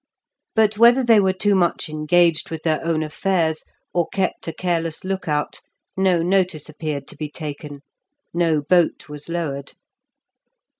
[0.55, 3.63] But whether they were too much engaged with their own affairs,
[3.93, 5.59] or kept a careless look out,
[5.95, 7.81] no notice appeared to be taken,
[8.33, 9.73] no boat was lowered.